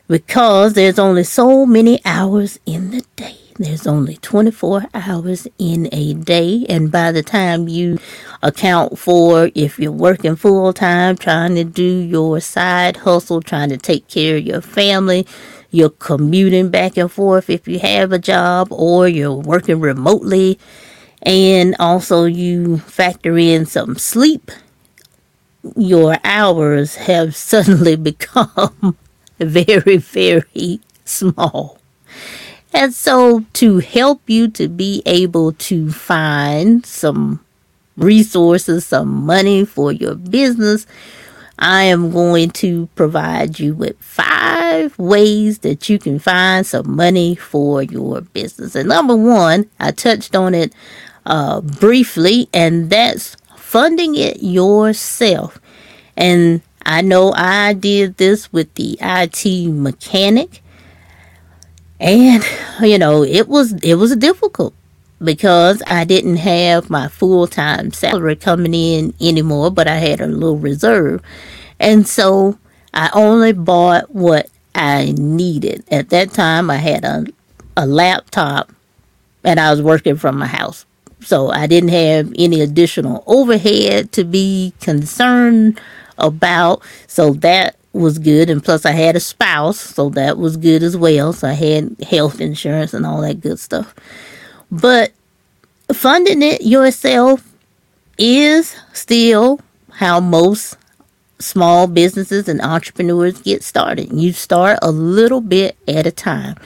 Because 0.09 0.73
there's 0.73 0.99
only 0.99 1.25
so 1.25 1.67
many 1.67 2.01
hours 2.05 2.59
in 2.65 2.93
the 2.93 3.05
day. 3.17 3.46
There's 3.59 3.87
only 3.87 4.17
24 4.19 4.87
hours 4.93 5.47
in 5.59 5.89
a 5.91 6.13
day, 6.13 6.67
and 6.69 6.93
by 6.93 7.11
the 7.11 7.23
time 7.23 7.69
you 7.69 7.99
account 8.43 8.99
for 8.99 9.51
if 9.55 9.79
you're 9.79 9.93
working 9.93 10.37
full 10.37 10.75
time, 10.75 11.17
trying 11.17 11.55
to 11.55 11.65
do 11.65 11.83
your 11.83 12.41
side 12.41 12.99
hustle, 12.99 13.41
trying 13.41 13.71
to 13.71 13.79
take 13.79 14.09
care 14.09 14.37
of 14.37 14.45
your 14.45 14.61
family, 14.61 15.27
you're 15.71 15.89
commuting 15.89 16.69
back 16.69 16.99
and 16.99 17.11
forth 17.11 17.49
if 17.49 17.67
you 17.67 17.79
have 17.79 18.13
a 18.13 18.19
job, 18.19 18.69
or 18.71 19.09
you're 19.09 19.33
working 19.33 19.81
remotely, 19.81 20.59
and 21.23 21.75
also 21.79 22.25
you 22.25 22.77
factor 22.79 23.39
in 23.39 23.65
some 23.65 23.97
sleep, 23.97 24.51
your 25.77 26.19
hours 26.25 26.97
have 26.97 27.35
suddenly 27.51 27.97
become 27.97 28.99
very, 29.39 29.97
very 29.97 30.81
small. 31.07 31.79
And 32.77 32.93
so, 32.93 33.41
to 33.55 33.79
help 33.79 34.21
you 34.27 34.49
to 34.49 34.69
be 34.69 35.03
able 35.07 35.53
to 35.53 35.91
find 35.91 36.85
some 36.85 37.43
resources, 37.97 38.85
some 38.85 39.25
money 39.25 39.65
for 39.65 39.93
your 39.93 40.15
business, 40.15 40.87
I 41.59 41.85
am 41.85 42.11
going 42.11 42.51
to 42.51 42.87
provide 42.95 43.59
you 43.59 43.73
with 43.73 43.97
five 43.99 44.99
ways 44.99 45.61
that 45.61 45.89
you 45.89 45.99
can 45.99 46.19
find 46.19 46.67
some 46.67 46.95
money 46.95 47.35
for 47.35 47.83
your 47.83 48.21
business. 48.21 48.75
And 48.75 48.91
number 48.91 49.17
one, 49.17 49.71
I 49.81 49.93
touched 49.93 50.37
on 50.37 50.55
it 50.55 50.75
uh, 51.25 51.63
briefly, 51.63 52.47
and 52.53 52.91
that's 52.91 53.39
funding 53.57 54.17
it 54.17 54.43
yourself. 54.43 55.59
And 56.15 56.61
I 56.85 57.01
know 57.01 57.33
I 57.33 57.73
did 57.73 58.19
this 58.19 58.53
with 58.53 58.75
the 58.75 58.99
IT 59.01 59.71
mechanic. 59.73 60.61
And 61.99 62.45
you 62.83 62.99
know, 62.99 63.23
it 63.23 63.49
was 63.49 63.73
it 63.83 63.95
was 63.95 64.15
difficult 64.17 64.75
because 65.23 65.83
I 65.87 66.05
didn't 66.05 66.37
have 66.37 66.91
my 66.91 67.09
full-time 67.09 67.93
salary 67.93 68.37
coming 68.37 68.75
in 68.75 69.15
anymore, 69.21 69.71
but 69.71 69.89
I 69.89 69.97
had 69.97 70.21
a 70.21 70.27
little 70.27 70.59
reserve. 70.59 71.23
And 71.81 72.07
so 72.07 72.59
I 72.93 73.11
only 73.15 73.53
bought 73.53 74.15
what 74.15 74.49
I 74.75 75.15
needed. 75.17 75.85
At 75.91 76.11
that 76.11 76.33
time 76.33 76.71
I 76.71 76.77
had 76.77 77.05
a 77.05 77.27
a 77.77 77.87
laptop 77.87 78.73
and 79.45 79.61
I 79.61 79.71
was 79.71 79.83
working 79.83 80.17
from 80.17 80.39
my 80.39 80.47
house. 80.47 80.87
So 81.21 81.51
I 81.51 81.67
didn't 81.67 81.91
have 81.91 82.33
any 82.39 82.61
additional 82.61 83.23
overhead 83.27 84.13
to 84.13 84.25
be 84.25 84.73
concerned 84.81 85.81
about. 86.19 86.83
So 87.07 87.33
that 87.35 87.77
was 87.97 88.19
good. 88.19 88.51
And 88.51 88.63
plus, 88.63 88.85
I 88.85 88.93
had 88.93 89.17
a 89.17 89.21
spouse, 89.21 89.81
so 89.81 90.09
that 90.11 90.39
was 90.39 90.57
good 90.57 90.83
as 90.83 90.97
well. 90.97 91.33
So 91.33 91.49
I 91.49 91.53
had 91.53 91.97
health 92.03 92.41
insurance 92.41 92.95
and 92.95 93.07
all 93.07 93.21
that 93.23 93.41
good 93.41 93.59
stuff. 93.59 93.95
But 94.71 95.13
funding 95.93 96.43
it 96.43 96.63
yourself 96.63 97.43
is 98.19 98.77
still 98.93 99.61
how 99.91 100.21
most 100.21 100.77
small 101.39 101.87
businesses 101.87 102.49
and 102.49 102.61
entrepreneurs 102.61 103.41
get 103.43 103.63
started. 103.63 104.13
You 104.13 104.33
start 104.33 104.79
a 104.83 104.91
little 104.91 105.41
bit 105.41 105.77
at 105.87 106.07
a 106.07 106.11
time. 106.11 106.57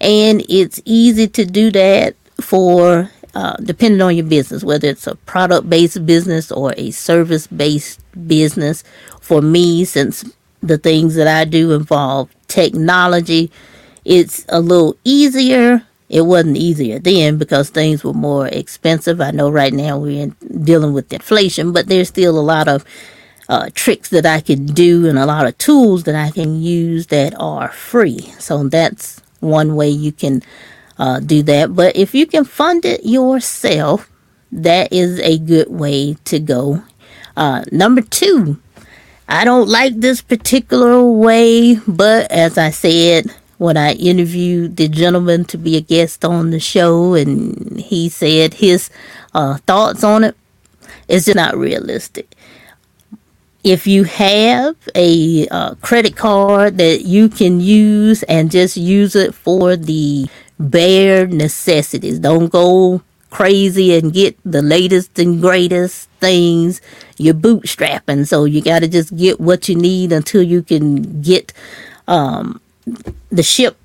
And 0.00 0.44
it's 0.48 0.80
easy 0.84 1.28
to 1.28 1.44
do 1.44 1.70
that 1.70 2.16
for 2.40 3.10
uh, 3.34 3.56
depending 3.56 4.00
on 4.00 4.16
your 4.16 4.26
business, 4.26 4.62
whether 4.62 4.88
it's 4.88 5.06
a 5.06 5.16
product 5.16 5.68
based 5.68 6.04
business 6.06 6.52
or 6.52 6.72
a 6.76 6.90
service 6.90 7.46
based 7.46 8.00
business. 8.26 8.84
For 9.20 9.40
me, 9.40 9.84
since 9.84 10.24
the 10.66 10.78
things 10.78 11.14
that 11.14 11.28
I 11.28 11.44
do 11.44 11.72
involve 11.72 12.30
technology, 12.48 13.50
it's 14.04 14.44
a 14.48 14.60
little 14.60 14.96
easier. 15.04 15.82
It 16.08 16.22
wasn't 16.22 16.56
easier 16.56 16.98
then 16.98 17.38
because 17.38 17.70
things 17.70 18.04
were 18.04 18.12
more 18.12 18.46
expensive. 18.46 19.20
I 19.20 19.30
know 19.30 19.50
right 19.50 19.72
now 19.72 19.98
we're 19.98 20.24
in, 20.24 20.36
dealing 20.64 20.92
with 20.92 21.12
inflation, 21.12 21.72
but 21.72 21.88
there's 21.88 22.08
still 22.08 22.38
a 22.38 22.40
lot 22.40 22.68
of 22.68 22.84
uh, 23.48 23.70
tricks 23.74 24.08
that 24.10 24.26
I 24.26 24.40
can 24.40 24.66
do 24.66 25.06
and 25.08 25.18
a 25.18 25.26
lot 25.26 25.46
of 25.46 25.56
tools 25.58 26.04
that 26.04 26.14
I 26.14 26.30
can 26.30 26.62
use 26.62 27.08
that 27.08 27.34
are 27.38 27.68
free. 27.68 28.20
So 28.38 28.68
that's 28.68 29.20
one 29.40 29.76
way 29.76 29.88
you 29.88 30.12
can 30.12 30.42
uh, 30.98 31.20
do 31.20 31.42
that. 31.42 31.74
But 31.74 31.96
if 31.96 32.14
you 32.14 32.26
can 32.26 32.44
fund 32.44 32.84
it 32.84 33.04
yourself, 33.04 34.10
that 34.52 34.92
is 34.92 35.18
a 35.20 35.38
good 35.38 35.68
way 35.68 36.14
to 36.24 36.38
go. 36.38 36.82
Uh, 37.36 37.64
number 37.72 38.00
two, 38.00 38.60
I 39.28 39.44
don't 39.44 39.68
like 39.68 40.00
this 40.00 40.20
particular 40.20 41.02
way, 41.02 41.76
but 41.86 42.30
as 42.30 42.58
I 42.58 42.70
said, 42.70 43.30
when 43.58 43.76
I 43.76 43.92
interviewed 43.92 44.76
the 44.76 44.88
gentleman 44.88 45.44
to 45.46 45.58
be 45.58 45.76
a 45.76 45.80
guest 45.80 46.24
on 46.24 46.50
the 46.50 46.60
show, 46.60 47.14
and 47.14 47.80
he 47.80 48.08
said 48.08 48.54
his 48.54 48.90
uh, 49.32 49.58
thoughts 49.66 50.04
on 50.04 50.24
it, 50.24 50.36
it's 51.08 51.26
just 51.26 51.36
not 51.36 51.56
realistic. 51.56 52.34
If 53.62 53.86
you 53.86 54.04
have 54.04 54.76
a 54.94 55.48
uh, 55.48 55.74
credit 55.76 56.16
card 56.16 56.76
that 56.76 57.06
you 57.06 57.30
can 57.30 57.60
use 57.60 58.22
and 58.24 58.50
just 58.50 58.76
use 58.76 59.16
it 59.16 59.34
for 59.34 59.74
the 59.74 60.28
bare 60.58 61.26
necessities, 61.26 62.18
don't 62.18 62.48
go 62.48 63.00
crazy 63.34 63.96
and 63.96 64.12
get 64.12 64.38
the 64.44 64.62
latest 64.62 65.18
and 65.18 65.40
greatest 65.40 66.08
things. 66.20 66.80
You're 67.18 67.34
bootstrapping, 67.34 68.28
so 68.28 68.44
you 68.44 68.62
got 68.62 68.78
to 68.78 68.88
just 68.88 69.16
get 69.16 69.40
what 69.40 69.68
you 69.68 69.74
need 69.74 70.12
until 70.12 70.42
you 70.42 70.62
can 70.62 71.20
get 71.20 71.52
um, 72.06 72.60
the 73.30 73.42
ship 73.42 73.76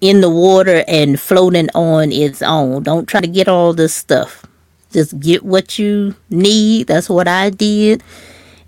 in 0.00 0.22
the 0.22 0.30
water 0.30 0.84
and 0.88 1.20
floating 1.20 1.68
on 1.74 2.10
its 2.12 2.40
own. 2.40 2.82
Don't 2.82 3.06
try 3.06 3.20
to 3.20 3.26
get 3.26 3.46
all 3.46 3.74
this 3.74 3.94
stuff. 3.94 4.46
Just 4.90 5.20
get 5.20 5.44
what 5.44 5.78
you 5.78 6.14
need. 6.30 6.86
That's 6.86 7.10
what 7.10 7.28
I 7.28 7.50
did. 7.50 8.02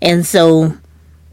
And 0.03 0.23
so 0.23 0.77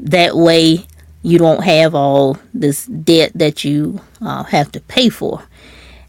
that 0.01 0.35
way 0.35 0.87
you 1.23 1.37
don't 1.37 1.63
have 1.63 1.95
all 1.95 2.39
this 2.55 2.87
debt 2.87 3.33
that 3.35 3.65
you 3.65 4.01
uh, 4.23 4.45
have 4.45 4.73
to 4.73 4.81
pay 4.81 5.11
for. 5.11 5.43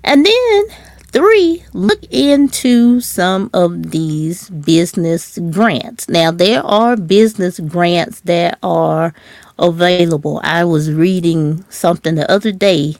And 0.06 0.25
then 0.25 0.63
Three, 1.12 1.63
look 1.74 2.04
into 2.12 3.02
some 3.02 3.50
of 3.52 3.89
these 3.89 4.50
business 4.52 5.39
grants. 5.50 6.08
Now, 6.08 6.30
there 6.30 6.63
are 6.63 6.95
business 6.95 7.60
grants 7.60 8.19
that 8.22 8.60
are 8.62 9.15
available. 9.58 10.39
I 10.43 10.65
was 10.65 10.91
reading 10.91 11.65
something 11.69 12.13
the 12.13 12.30
other 12.32 12.52
day. 12.52 12.95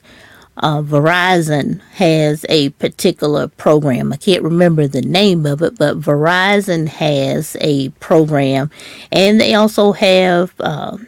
Uh, 0.56 0.82
Verizon 0.82 1.80
has 1.92 2.44
a 2.48 2.70
particular 2.70 3.46
program. 3.46 4.12
I 4.12 4.16
can't 4.16 4.42
remember 4.42 4.88
the 4.88 5.02
name 5.02 5.46
of 5.46 5.62
it, 5.62 5.78
but 5.78 6.00
Verizon 6.00 6.88
has 6.88 7.56
a 7.60 7.90
program, 8.00 8.72
and 9.12 9.40
they 9.40 9.54
also 9.54 9.92
have 9.92 10.52
uh, 10.58 10.98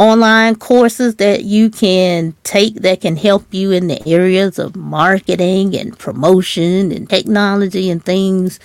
online 0.00 0.56
courses 0.56 1.16
that 1.16 1.44
you 1.44 1.68
can 1.68 2.34
take 2.42 2.76
that 2.76 3.02
can 3.02 3.16
help 3.16 3.44
you 3.52 3.70
in 3.70 3.86
the 3.86 4.08
areas 4.08 4.58
of 4.58 4.74
marketing 4.74 5.76
and 5.76 5.98
promotion 5.98 6.90
and 6.90 7.08
technology 7.08 7.90
and 7.90 8.02
things 8.02 8.58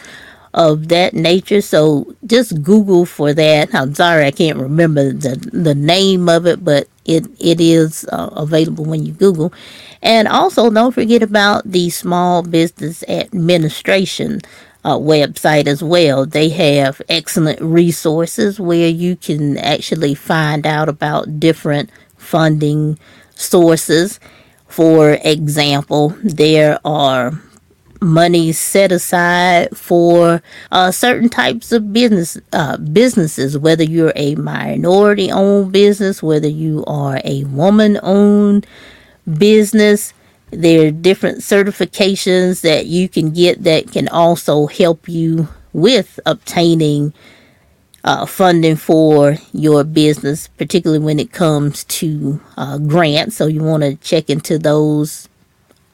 of 0.54 0.88
that 0.88 1.14
nature. 1.14 1.60
So 1.60 2.16
just 2.26 2.64
Google 2.64 3.06
for 3.06 3.34
that. 3.34 3.76
I'm 3.76 3.94
sorry 3.94 4.26
I 4.26 4.32
can't 4.32 4.58
remember 4.58 5.12
the 5.12 5.36
the 5.52 5.76
name 5.76 6.30
of 6.30 6.48
it, 6.48 6.64
but 6.64 6.88
it 7.04 7.26
it 7.38 7.60
is 7.60 8.06
uh, 8.14 8.30
available 8.32 8.86
when 8.86 9.06
you 9.06 9.12
Google. 9.12 9.52
And 10.02 10.30
also 10.30 10.70
don't 10.70 10.94
forget 10.94 11.22
about 11.22 11.70
the 11.70 11.90
Small 11.90 12.44
Business 12.44 13.04
Administration 13.10 14.40
uh, 14.86 14.98
website 14.98 15.66
as 15.66 15.84
well. 15.84 16.26
They 16.26 16.50
have 16.50 17.02
excellent 17.10 17.60
resources 17.60 18.60
where 18.60 18.88
you 18.88 19.16
can 19.16 19.58
actually 19.58 20.14
find 20.14 20.66
out 20.66 20.88
about 20.88 21.40
different 21.40 21.90
funding 22.18 23.00
sources. 23.34 24.20
For 24.68 25.18
example, 25.24 26.16
there 26.24 26.80
are 26.86 27.34
money 28.00 28.52
set 28.52 28.92
aside 28.92 29.76
for 29.76 30.44
uh, 30.72 30.92
certain 30.92 31.30
types 31.30 31.72
of 31.72 31.92
business 31.92 32.38
uh, 32.54 32.78
businesses, 32.78 33.58
whether 33.58 33.84
you're 33.84 34.14
a 34.16 34.36
minority 34.36 35.32
owned 35.32 35.72
business, 35.72 36.22
whether 36.22 36.48
you 36.48 36.84
are 36.86 37.20
a 37.24 37.44
woman 37.46 38.00
owned 38.04 38.68
business 39.40 40.14
there 40.52 40.88
are 40.88 40.92
different 40.92 41.40
certifications 41.40 42.62
that 42.62 42.86
you 42.86 43.10
can 43.10 43.32
get 43.32 43.64
that 43.64 43.92
can 43.92 44.08
also 44.08 44.68
help 44.68 45.10
you 45.10 45.48
with 45.74 46.20
obtaining 46.26 47.14
uh, 48.04 48.26
funding 48.26 48.76
for 48.76 49.36
your 49.52 49.84
business, 49.84 50.48
particularly 50.48 51.04
when 51.04 51.20
it 51.20 51.32
comes 51.32 51.84
to 51.86 52.40
uh, 52.56 52.78
grants. 52.78 53.36
So 53.36 53.48
you 53.48 53.64
want 53.64 53.84
to 53.84 53.96
check 53.96 54.30
into 54.30 54.60
those 54.60 55.28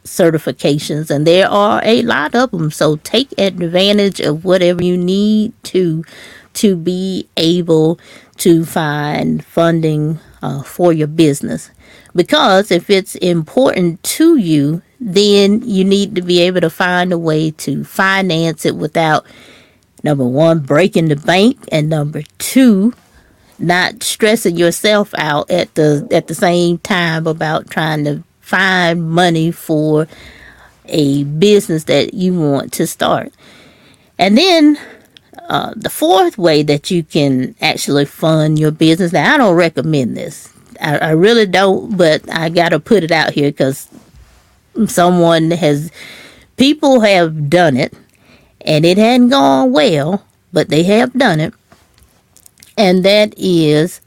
certifications, 0.03 1.09
and 1.09 1.25
there 1.25 1.47
are 1.47 1.81
a 1.85 2.01
lot 2.01 2.35
of 2.35 2.51
them. 2.51 2.69
So 2.69 2.97
take 2.97 3.33
advantage 3.37 4.19
of 4.19 4.43
whatever 4.43 4.83
you 4.83 4.97
need 4.97 5.53
to 5.63 6.03
to 6.53 6.75
be 6.75 7.29
able 7.37 7.97
to 8.37 8.65
find 8.65 9.43
funding 9.45 10.19
uh, 10.41 10.63
for 10.63 10.91
your 10.91 11.07
business. 11.07 11.71
Because 12.15 12.71
if 12.71 12.89
it's 12.89 13.15
important 13.15 14.04
to 14.04 14.38
you, 14.38 14.82
then 15.00 15.62
you 15.63 15.84
need 15.84 16.15
to 16.15 16.21
be 16.21 16.41
able 16.41 16.62
to 16.62 16.69
find 16.69 17.12
a 17.12 17.17
way 17.17 17.52
to 17.52 17.84
finance 17.84 18.65
it 18.65 18.76
without 18.76 19.26
number 20.04 20.26
one, 20.26 20.60
breaking 20.60 21.08
the 21.08 21.15
bank, 21.15 21.58
and 21.71 21.89
number 21.89 22.24
two, 22.38 22.93
not 23.58 24.04
stressing 24.04 24.58
yourself 24.58 25.13
out 25.17 25.50
at 25.50 25.74
the 25.76 26.08
at 26.12 26.28
the 26.28 26.36
same 26.36 26.80
time 26.80 27.28
about 27.28 27.69
trying 27.69 28.04
to 28.06 28.24
find 28.41 29.10
money 29.10 29.52
for 29.52 30.08
a 30.86 31.24
business 31.24 31.86
that 31.86 32.13
you 32.13 32.34
want 32.34 32.74
to 32.74 32.86
start. 32.86 33.32
And 34.17 34.38
then 34.38 34.78
uh, 35.50 35.74
the 35.76 35.89
fourth 35.89 36.38
way 36.38 36.63
that 36.63 36.91
you 36.91 37.04
can 37.04 37.56
actually 37.62 38.06
fund 38.06 38.60
your 38.60 38.71
business. 38.71 39.13
Now, 39.13 39.34
I 39.34 39.38
don't 39.38 39.56
recommend 39.56 40.17
this. 40.17 40.50
I, 40.82 40.98
I 40.98 41.10
really 41.12 41.46
don't, 41.46 41.96
but 41.96 42.24
I 42.32 42.50
got 42.50 42.70
to 42.70 42.80
put 42.80 43.04
it 43.04 43.12
out 43.12 43.34
here 43.34 43.52
because 43.52 43.88
someone 44.88 45.52
has, 45.52 45.91
people 46.58 47.02
have 47.02 47.50
done 47.50 47.78
it 47.78 47.94
and 48.62 48.86
it 48.86 48.98
hadn't 48.98 49.30
gone 49.30 49.72
well, 49.72 50.26
but 50.52 50.70
they 50.70 50.84
have 50.84 51.13
done 51.13 51.39
it. 51.39 51.54
And 52.78 53.04
that 53.06 53.34
is 53.38 54.02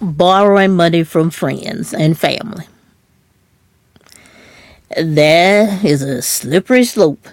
borrowing 0.00 0.76
money 0.76 1.04
from 1.04 1.30
friends 1.30 1.94
and 1.94 2.18
family. 2.18 2.66
That 4.96 5.84
is 5.84 6.02
a 6.02 6.20
slippery 6.20 6.84
slope. 6.84 7.26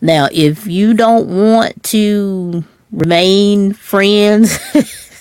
Now, 0.00 0.28
if 0.32 0.66
you 0.66 0.94
don't 0.94 1.28
want 1.28 1.82
to 1.84 2.64
remain 2.90 3.72
friends 3.72 4.58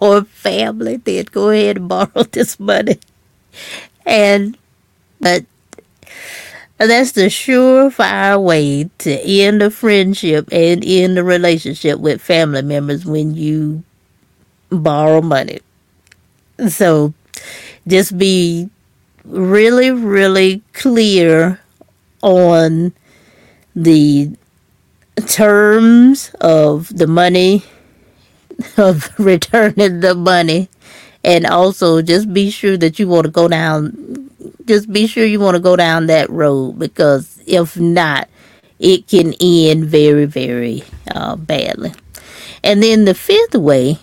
or 0.00 0.24
family, 0.24 0.96
then 0.96 1.24
go 1.30 1.50
ahead 1.50 1.76
and 1.76 1.88
borrow 1.88 2.22
this 2.30 2.58
money. 2.58 2.98
And, 4.04 4.56
but 5.20 5.44
that's 6.78 7.12
the 7.12 7.26
surefire 7.26 8.42
way 8.42 8.90
to 8.98 9.20
end 9.20 9.62
a 9.62 9.70
friendship 9.70 10.48
and 10.50 10.84
end 10.84 11.18
a 11.18 11.24
relationship 11.24 11.98
with 12.00 12.20
family 12.20 12.62
members 12.62 13.04
when 13.04 13.34
you 13.34 13.84
borrow 14.70 15.20
money. 15.22 15.60
So 16.68 17.14
just 17.86 18.18
be 18.18 18.68
really, 19.24 19.90
really 19.90 20.62
clear 20.72 21.60
on 22.22 22.92
the 23.74 24.36
terms 25.26 26.34
of 26.40 26.96
the 26.96 27.06
money 27.06 27.62
of 28.76 29.10
returning 29.18 30.00
the 30.00 30.14
money. 30.14 30.68
And 31.24 31.46
also 31.46 32.02
just 32.02 32.32
be 32.32 32.50
sure 32.50 32.76
that 32.78 32.98
you 32.98 33.06
want 33.06 33.26
to 33.26 33.30
go 33.30 33.46
down 33.46 34.30
just 34.64 34.92
be 34.92 35.06
sure 35.06 35.24
you 35.24 35.40
want 35.40 35.54
to 35.54 35.62
go 35.62 35.76
down 35.76 36.06
that 36.06 36.28
road 36.30 36.78
because 36.78 37.40
if 37.46 37.78
not 37.78 38.28
it 38.78 39.06
can 39.06 39.34
end 39.40 39.84
very 39.84 40.24
very 40.24 40.82
uh, 41.14 41.36
badly. 41.36 41.92
And 42.64 42.82
then 42.82 43.04
the 43.04 43.14
fifth 43.14 43.54
way 43.54 43.98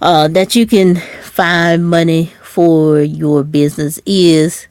uh, 0.00 0.28
that 0.28 0.54
you 0.54 0.66
can 0.66 0.96
find 1.22 1.88
money 1.88 2.32
for 2.42 3.00
your 3.00 3.42
business 3.42 4.00
is 4.06 4.66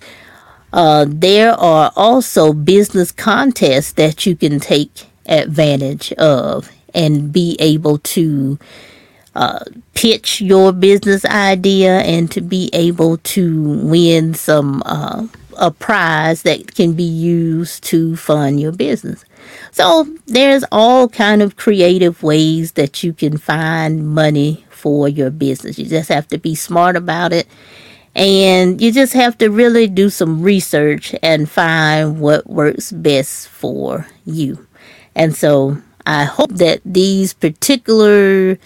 uh, 0.74 1.06
there 1.08 1.54
are 1.54 1.92
also 1.96 2.54
business 2.54 3.12
contests 3.12 3.94
that 3.94 4.26
you 4.26 4.36
can 4.36 4.60
take 4.60 5.06
advantage 5.26 6.12
of 6.14 6.72
and 6.94 7.32
be 7.32 7.56
able 7.60 7.98
to 8.00 8.58
uh, 9.36 9.64
pitch 9.94 10.42
your 10.42 10.72
business 10.72 11.26
idea 11.26 12.00
and 12.00 12.32
to 12.32 12.42
be 12.42 12.70
able 12.74 13.18
to 13.18 13.80
win 13.80 14.34
some 14.34 14.82
uh, 14.86 15.28
a 15.58 15.72
prize 15.72 16.44
that 16.44 16.74
can 16.74 16.94
be 16.94 17.04
used 17.04 17.84
to 17.84 18.16
fund 18.16 18.60
your 18.60 18.72
business. 18.72 19.26
So 19.72 20.08
there's 20.26 20.64
all 20.72 21.10
kind 21.10 21.42
of 21.42 21.58
creative 21.58 22.24
ways 22.24 22.74
that 22.74 23.04
you 23.04 23.14
can 23.14 23.38
find 23.38 24.08
money 24.08 24.66
for 24.70 25.10
your 25.10 25.30
business. 25.30 25.78
You 25.78 25.86
just 25.86 26.10
have 26.10 26.28
to 26.30 26.38
be 26.38 26.56
smart 26.56 26.96
about 26.96 27.34
it 27.34 27.48
and 28.16 28.82
you 28.82 28.92
just 28.92 29.14
have 29.14 29.38
to 29.38 29.50
really 29.50 29.88
do 29.88 30.10
some 30.10 30.42
research 30.42 31.14
and 31.22 31.50
find 31.50 32.20
what 32.20 32.48
works 32.50 32.92
best 32.92 33.48
for 33.48 34.08
you. 34.26 34.68
And 35.16 35.36
so 35.36 35.78
I 36.10 36.24
hope 36.24 36.54
that 36.54 36.82
these 36.84 37.34
particular 37.34 38.58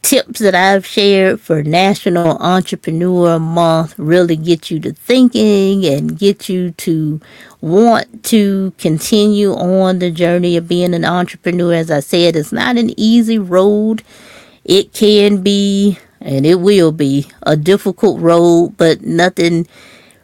tips 0.00 0.40
that 0.40 0.54
I've 0.54 0.86
shared 0.86 1.42
for 1.42 1.62
National 1.62 2.38
Entrepreneur 2.38 3.38
Month 3.38 3.98
really 3.98 4.36
get 4.36 4.70
you 4.70 4.80
to 4.80 4.94
thinking 4.94 5.84
and 5.84 6.18
get 6.18 6.48
you 6.48 6.70
to 6.70 7.20
want 7.60 8.24
to 8.24 8.72
continue 8.78 9.52
on 9.52 9.98
the 9.98 10.10
journey 10.10 10.56
of 10.56 10.68
being 10.68 10.94
an 10.94 11.04
entrepreneur. 11.04 11.74
As 11.74 11.90
I 11.90 12.00
said, 12.00 12.34
it's 12.34 12.50
not 12.50 12.78
an 12.78 12.98
easy 12.98 13.38
road. 13.38 14.02
It 14.64 14.94
can 14.94 15.42
be, 15.42 15.98
and 16.22 16.46
it 16.46 16.60
will 16.60 16.92
be, 16.92 17.30
a 17.42 17.58
difficult 17.58 18.22
road, 18.22 18.72
but 18.78 19.02
nothing 19.02 19.68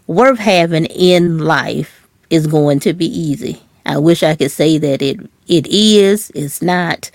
worth 0.06 0.38
having 0.38 0.86
in 0.86 1.36
life 1.36 2.08
is 2.30 2.46
going 2.46 2.80
to 2.80 2.94
be 2.94 3.06
easy. 3.06 3.60
I 3.84 3.98
wish 3.98 4.22
I 4.22 4.36
could 4.36 4.52
say 4.52 4.78
that 4.78 5.02
it 5.02 5.20
it 5.46 5.66
is. 5.66 6.30
It's 6.34 6.62
not 6.62 7.10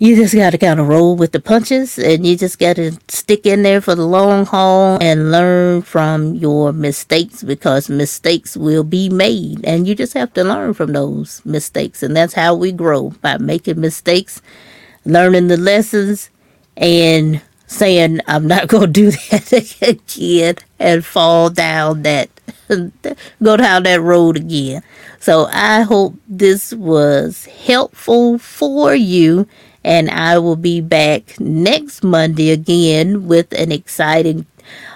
you 0.00 0.14
just 0.14 0.34
got 0.34 0.50
to 0.50 0.58
kind 0.58 0.78
of 0.78 0.86
roll 0.86 1.16
with 1.16 1.32
the 1.32 1.40
punches 1.40 1.98
and 1.98 2.24
you 2.24 2.36
just 2.36 2.58
got 2.60 2.76
to 2.76 2.92
stick 3.08 3.44
in 3.44 3.64
there 3.64 3.80
for 3.80 3.96
the 3.96 4.06
long 4.06 4.46
haul 4.46 4.96
and 5.00 5.32
learn 5.32 5.82
from 5.82 6.34
your 6.34 6.72
mistakes 6.72 7.42
because 7.42 7.88
mistakes 7.88 8.56
will 8.56 8.84
be 8.84 9.08
made 9.08 9.64
and 9.64 9.88
you 9.88 9.96
just 9.96 10.14
have 10.14 10.32
to 10.32 10.44
learn 10.44 10.72
from 10.72 10.92
those 10.92 11.42
mistakes 11.44 12.02
and 12.02 12.16
that's 12.16 12.34
how 12.34 12.54
we 12.54 12.70
grow 12.70 13.10
by 13.22 13.36
making 13.38 13.80
mistakes 13.80 14.40
learning 15.04 15.48
the 15.48 15.56
lessons 15.56 16.30
and 16.76 17.42
saying 17.66 18.20
i'm 18.28 18.46
not 18.46 18.68
going 18.68 18.86
to 18.86 18.92
do 18.92 19.10
that 19.30 19.52
again 19.52 20.54
and 20.78 21.04
fall 21.04 21.50
down 21.50 22.02
that 22.02 22.30
go 23.42 23.56
down 23.56 23.82
that 23.82 24.00
road 24.00 24.36
again 24.36 24.82
so 25.18 25.48
i 25.52 25.82
hope 25.82 26.14
this 26.28 26.72
was 26.72 27.46
helpful 27.46 28.38
for 28.38 28.94
you 28.94 29.46
and 29.84 30.10
I 30.10 30.38
will 30.38 30.56
be 30.56 30.82
back 30.82 31.38
next 31.40 32.04
Monday 32.04 32.50
again 32.50 33.26
with 33.26 33.52
an 33.52 33.72
exciting 33.72 34.46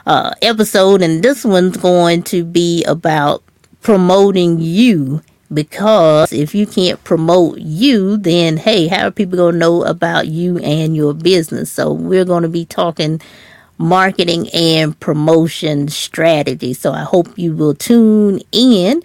uh, 0.07 0.35
episode. 0.43 1.03
And 1.03 1.23
this 1.23 1.45
one's 1.45 1.77
going 1.77 2.25
to 2.25 2.45
be 2.45 2.85
about 2.85 3.43
promoting 3.81 4.59
you 4.61 5.23
because 5.53 6.33
if 6.33 6.55
you 6.55 6.67
can't 6.67 7.03
promote 7.05 7.59
you, 7.59 8.17
then 8.17 8.57
hey, 8.57 8.87
how 8.89 9.07
are 9.07 9.11
people 9.11 9.37
going 9.37 9.55
to 9.55 9.59
know 9.59 9.83
about 9.85 10.29
you 10.29 10.59
and 10.59 10.97
your 10.97 11.15
business? 11.15 11.73
So 11.73 11.93
we're 11.93 12.25
going 12.25 12.43
to 12.43 12.49
be 12.49 12.65
talking 12.65 13.21
marketing 13.83 14.49
and 14.51 14.99
promotion 15.01 15.89
strategy. 15.89 16.73
So 16.73 16.93
I 16.93 17.03
hope 17.03 17.37
you 17.37 17.55
will 17.55 17.75
tune 17.75 18.41
in 18.53 19.03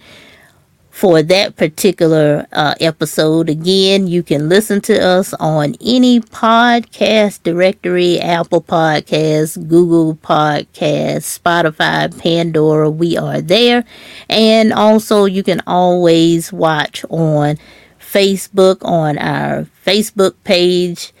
for 0.90 1.22
that 1.22 1.54
particular 1.56 2.46
uh, 2.52 2.74
episode. 2.80 3.48
Again, 3.48 4.08
you 4.08 4.22
can 4.22 4.48
listen 4.48 4.80
to 4.82 5.00
us 5.00 5.32
on 5.34 5.76
any 5.80 6.20
podcast 6.20 7.42
directory 7.42 8.20
Apple 8.20 8.62
Podcasts, 8.62 9.56
Google 9.68 10.16
Podcasts, 10.16 11.38
Spotify, 11.38 12.16
Pandora. 12.18 12.90
We 12.90 13.16
are 13.16 13.40
there. 13.40 13.84
And 14.28 14.72
also, 14.72 15.24
you 15.24 15.44
can 15.44 15.60
always 15.66 16.52
watch 16.52 17.04
on 17.10 17.58
Facebook 18.00 18.78
on 18.82 19.18
our 19.18 19.66
Facebook 19.86 20.34
page. 20.44 21.12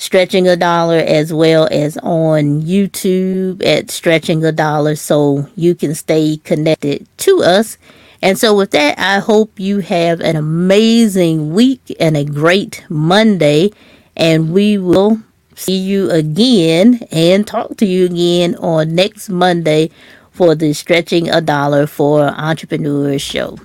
Stretching 0.00 0.48
a 0.48 0.56
Dollar 0.56 0.96
as 0.98 1.32
well 1.32 1.68
as 1.70 1.96
on 1.98 2.62
YouTube 2.62 3.62
at 3.64 3.90
Stretching 3.90 4.44
a 4.44 4.50
Dollar 4.50 4.96
so 4.96 5.46
you 5.56 5.74
can 5.74 5.94
stay 5.94 6.38
connected 6.38 7.06
to 7.18 7.42
us 7.42 7.76
and 8.22 8.38
so, 8.38 8.54
with 8.54 8.72
that, 8.72 8.98
I 8.98 9.18
hope 9.18 9.58
you 9.58 9.78
have 9.78 10.20
an 10.20 10.36
amazing 10.36 11.54
week 11.54 11.96
and 11.98 12.16
a 12.16 12.24
great 12.24 12.84
Monday. 12.90 13.70
And 14.14 14.52
we 14.52 14.76
will 14.76 15.20
see 15.54 15.78
you 15.78 16.10
again 16.10 17.00
and 17.10 17.46
talk 17.46 17.76
to 17.78 17.86
you 17.86 18.06
again 18.06 18.56
on 18.56 18.94
next 18.94 19.30
Monday 19.30 19.90
for 20.32 20.54
the 20.54 20.74
Stretching 20.74 21.30
a 21.30 21.40
Dollar 21.40 21.86
for 21.86 22.24
Entrepreneurs 22.24 23.22
show. 23.22 23.56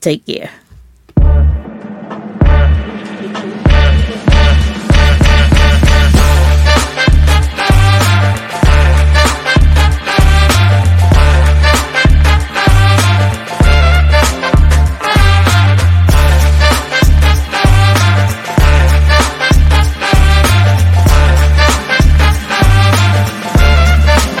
Take 0.00 0.26
care. 0.26 0.50